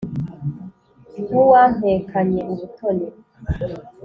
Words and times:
W'uwampekanye 1.31 2.39
ubutoni 2.51 3.07